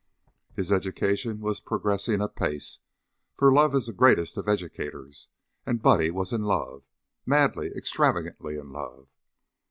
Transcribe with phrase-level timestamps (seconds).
[0.55, 2.79] His education was progressing apace,
[3.37, 5.27] for love is the greatest of educators,
[5.63, 6.81] and Buddy was in love
[7.23, 9.09] madly, extravagantly in love.